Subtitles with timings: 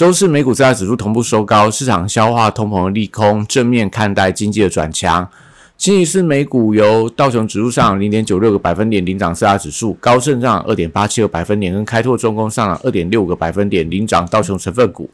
[0.00, 5.28] 周四美股四大指数同步收高，市场消化通膨的利空，正面看待经济的转强。
[5.76, 15.10] 星期四美股由道琼指数上零点九六个百分点领涨四大指数，高盛上二点八七个百分点，跟开拓重工上涨二点六个百分点领涨道琼成分股。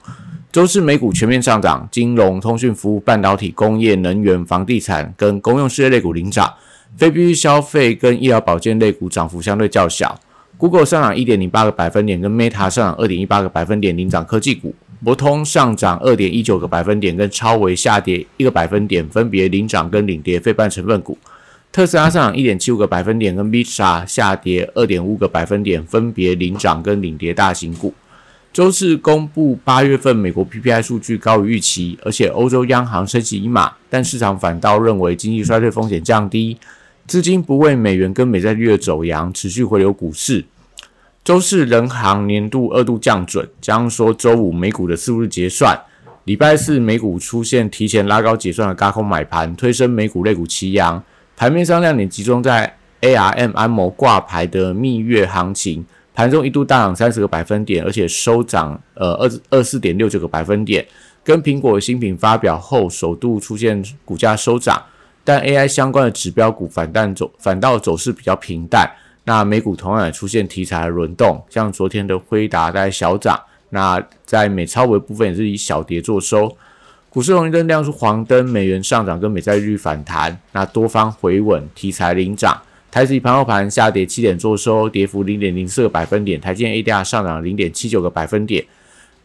[0.53, 6.55] 周四美股全面上涨，金融、通讯服务、半导体、工业、能源、房地产跟公用事业类股领涨，
[6.97, 10.17] 非必需消费跟医疗保健类股涨幅相对较小。
[10.59, 14.71] Google 上涨一点零八个百分点，跟 Meta 上涨二点一八个百分点领涨科技股；
[15.05, 21.19] 博通上涨二点一九个百分点，跟超微下跌一个百分点，分别领涨跟领跌非半成分股。
[21.71, 27.93] 特斯拉上涨一点七五个百分点，跟 Visa 下跌二点五个百分点，分别领涨跟领跌大型股。
[28.51, 36.57] 周四公布八月份美国 PPI 数据高于预期，而且欧洲央行升息一码，但市场反倒认为经济衰退风险降低。
[37.07, 40.45] 资金不为美元跟美债率的走阳，持续回流股市。
[41.23, 45.81] 周四人行年度二度降准，将说周五美股的四日结算。
[46.25, 51.01] 礼拜四美股出现提前拉高结算的高空买盘，推升美股类股齐扬。
[51.37, 60.85] 盘面上亮点集中在 ARM 安谋挂牌的蜜月行情，盘中一度大涨三十个百分点，而且收涨呃二二四点六九个百分点，
[61.23, 64.83] 跟苹果新品发表后首度出现股价收涨。
[65.27, 68.89] 但 AI 相关的指标股反弹走反倒走势比较平淡，
[69.25, 73.37] 那美股同样也出现题材的轮动，像昨天的辉达在小涨，
[73.71, 76.57] 那在美超维部分也是以小跌作收。
[77.11, 82.63] 股市红绿灯亮出黄灯，美元上涨跟美债率反弹，那多方回稳，题材领涨。
[82.89, 88.65] 台指盘后盘下跌七点作收，跌幅零点零四个百分点，台积 ADR 上涨零点七九个百分点。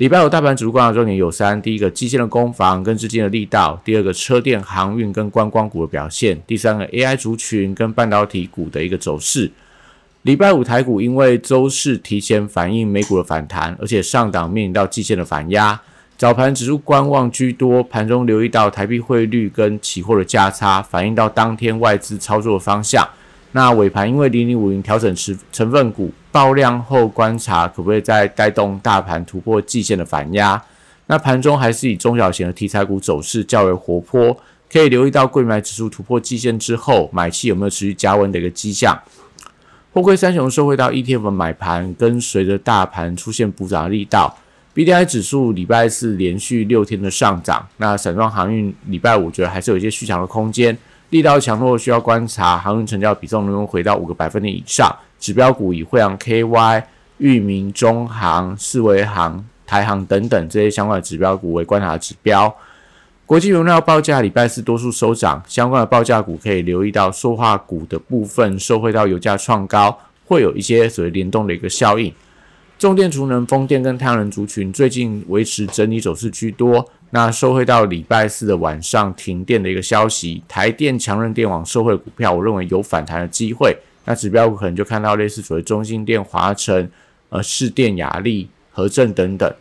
[0.02, 9.52] 礼拜五大盘指数观察重点有三：第一个，基建的攻防跟资金的力道；第二个，车电航运跟观光股的表现；第三个，AI 族群跟半导体股的一个走势。
[10.24, 15.80] 礼拜五台股因为周四提前反映美股的反弹，而且上档面临到季线的反压，
[16.18, 23.08] 早盘指数观望居多，盘中留意到台币汇率跟期货的价差，反映到当天外资操作的方向。
[23.54, 30.62] 那尾盘因为零零五零调整成成分股爆量后，观察可不可以再带动大盘突破季线的反压？
[31.08, 34.38] 那盘中还是以中小型的题材股走势较为活泼，
[34.72, 38.98] 可以留意到贵买指数突破季线之后，买气有没有持续加温的一个迹象？
[39.94, 44.34] 货柜三雄收回到 ETF 买盘，跟随着大盘出现补涨的力道
[44.74, 50.78] ，BDI 指数礼拜四连续六天的上涨，那散装航运礼拜五觉得还是有一些续强的空间。
[51.12, 54.90] 力道强弱需要观察，航运成交比重能不能回到五个百分点以上。
[55.20, 56.84] 指标股以惠阳 KY、
[57.18, 62.54] 裕民、中航、四维航、台航等等这些相关的指标股为观察指标。
[63.26, 72.14] 国际原料报价礼拜四多数收涨，相关的报价股可以留意到塑化股的部分受惠到油价创高，会有一些所谓联动的一个效应。
[72.80, 76.90] 重电、储能、风电跟太阳能族群最近维持整理走势居多。
[77.14, 83.78] 那收回到礼拜四的晚上停电的一个消息，台电强韧电网收回股票，我认为有反弹的机会。
[84.06, 86.90] 那指标股可能就看到类似所谓中心电、华晨、
[87.30, 89.54] 呃市电、雅力、和正等等。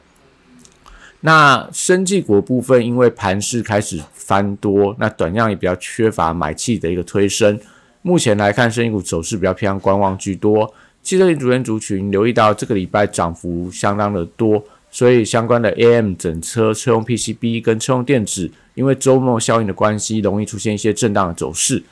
[1.22, 7.58] 那生技股部分，因为盘势开始翻多，那短量也比较缺乏买气的一个推升。
[8.02, 10.72] 目前来看，生技股走势比较偏向观望居多。
[11.02, 14.62] 汽车零组件族群留意到这个礼拜涨幅相当的多。
[14.90, 21.82] 所以相关的 AM 整车、车用 PCB 跟车用电子，因为周末效应的关系，容易出现一些震荡的走势。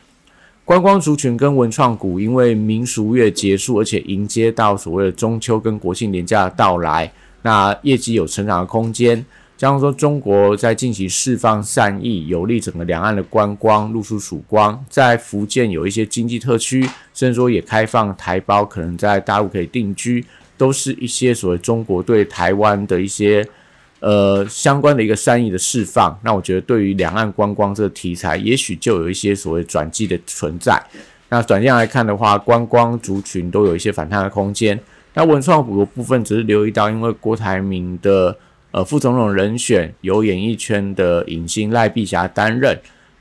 [0.65, 7.11] 观光族群跟文创股，因为民俗月结束，而且迎接到所谓的中秋跟国庆年假的到来，
[7.43, 9.25] 那业绩有成长的空间。
[9.57, 14.85] 加上说中国在近期释放善意，有利整个两岸的观光露出曙光。
[14.89, 16.83] 在福建有一些经济特区，
[17.15, 20.25] 甚至说也开放台胞可能在大陆可以定居。
[20.59, 23.47] 都是一些所谓中国对台湾的一些
[24.01, 30.79] 呃相关的一个善意的释放，那我觉得对于两岸观光这个题材，也许就有一些所谓转机的存在。
[31.31, 34.79] 那短线来看的话，观光族群都有一些反弹的空间。
[35.15, 38.37] 那文创股的部分只是留意到，因为郭台铭的
[38.71, 42.79] 呃副总统人选由演艺圈的影星赖碧霞担任。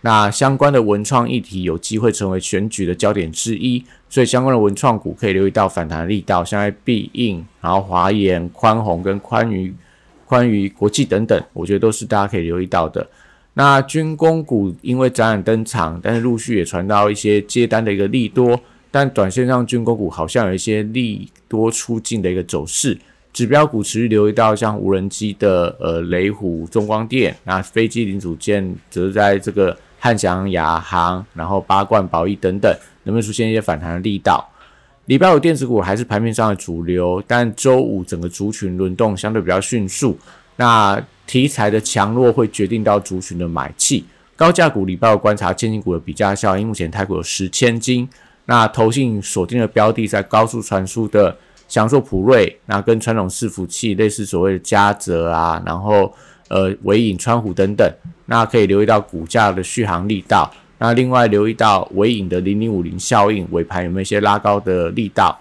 [0.08, 9.74] 那相关的文创议题有机会成为选举的焦点之一，所以相关的文创股可以留意到反弹力道，像在必应，然后华研、宽宏跟宽娱
[10.26, 13.06] 关于国际等等，我觉得都是大家可以留意到的。
[13.56, 18.58] 那军工股因为展览登场，但是陆续也传到一些接单的一个利多，
[18.90, 22.98] 但短线上军工股好像有一些利多出尽的一个走势。
[23.34, 32.72] 指标股持续留意到像无人机的呃雷虎、中光电，那飞机零组件则在这个汉翔、亚航，然后八冠、宝益等等，
[33.04, 34.50] 能不能出现一些反弹的力道？
[35.06, 40.18] 礼拜五电子股还是盘面上的主流，但周五整个族群轮动相对比较迅速，
[40.56, 41.02] 那。
[41.28, 44.06] 题材的强弱会决定到族群的买气，
[44.38, 48.08] 高价股礼拜五观察千金股的比价效应，目前泰国有十千金，
[48.46, 51.36] 那投信锁定的标的在高速传输的
[51.68, 56.10] 享受普瑞，那跟传统伺服器类似所谓的嘉泽啊，然后
[56.50, 57.90] 呃尾影、川湖等等，
[58.26, 65.38] 那可以留意到股价的续航力道，那另外留意到尾影的零零五零效应，尾盘有没有一些拉高的力道？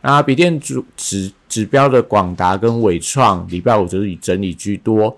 [0.00, 5.16] 那笔电指指指标的广达跟伟创，礼拜五则是以整理居多。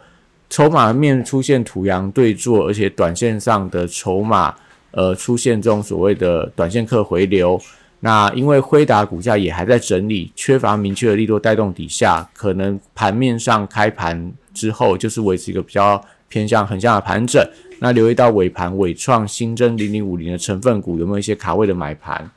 [0.48, 4.52] 筹码面出现土洋对坐，而且短线上的筹码
[4.90, 7.60] 呃出现这种所谓的短线客回流。
[8.00, 15.98] 那因为辉达股价也还在整理，缺乏明确的力度带动底下，可能盘面上开盘之后就是维持一个比较
[16.28, 17.42] 偏向横向的盘整。
[17.78, 22.30] 那留意到尾盘尾创新增零零五零的成分股有没有一些卡位的买盘？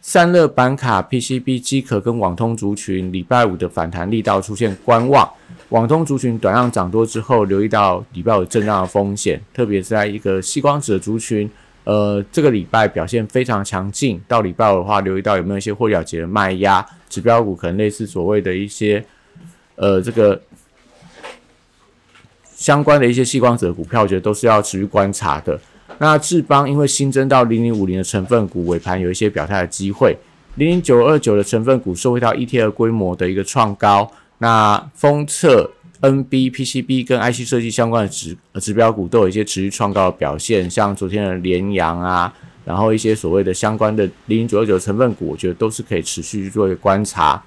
[0.00, 5.30] 散热板卡、PCB 机壳跟网通族群，礼拜五的反弹力道出现观望。
[5.68, 11.48] 网通族群短量涨多之后，留意到礼拜五震荡的风险，特别是在一个细光子的族群，
[11.84, 14.20] 呃，这个礼拜表现非常强劲。
[14.26, 19.04] 到礼拜五的话，留意到有没有一些获了结的卖压，指标股可能类似所谓的一些，
[19.76, 20.40] 呃，这个
[22.62, 25.60] 相关的一些细光子的股票，我觉得都是要持续观察的。
[25.98, 30.16] 那智邦因为新增到零零五零的成分股，尾盘有一些表态的机会。
[30.54, 34.08] 零零九二九的成分股收回到 ETF 规模的一个创高。
[34.38, 35.68] 那封测、
[36.02, 42.32] NB、PCB 跟 IC 设计相关的指指标股都有一些持续创高的表现，像昨天的联阳啊，
[42.64, 47.42] 然后一些所谓的相关的零零九二九成分股，我觉得都是可以持续去做一个观察。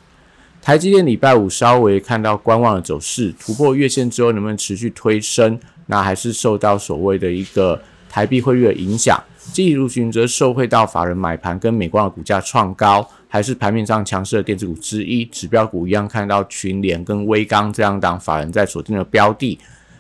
[0.66, 5.60] 台积电礼拜五稍微看到观望的走势，突破月线之后能不能持续推升？
[5.86, 7.80] 那还是受到所谓的一个。
[8.10, 9.22] 台币汇率的影响，
[9.52, 15.26] 记忆入群则受惠到法人买盘跟美光的股价创高，还是盘面上强势的电子股之一。
[15.26, 19.60] 指标股一样看到群联跟微刚这样档法人在锁定的标的。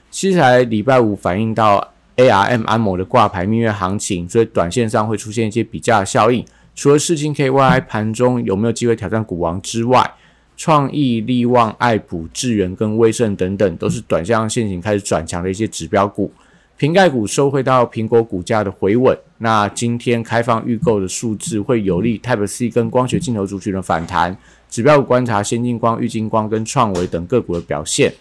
[0.10, 6.46] 其实才礼拜五反映到 ARM 安某的挂牌蜜月行情，所以短线上会出现一些比价效应。
[6.74, 10.10] 除了世金 KY 盘中有没有机会挑战股王之外，
[10.58, 16.32] 创意、利旺、爱普、智源跟威盛等等，都是短线现行开始转强的一些指标股。
[16.78, 24.36] 瓶盖股收回到苹果股价的回稳，那今天开放预购的数字会有利 Type C 跟光学镜头族群的反弹。
[24.70, 28.14] 指标股观察先进光、玉金光跟创维等个股的表现。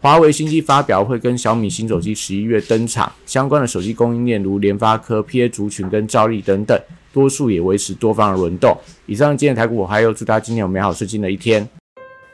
[0.00, 6.80] 华为新机发表会跟小米新手机十一月登场，相关的手机供应链如联发科、PA 族群跟兆利等等，
[7.18, 8.78] 多数也维持多方的轮动。
[9.06, 11.68] 以上今天台股我还有祝大家今天有美好顺心的一天。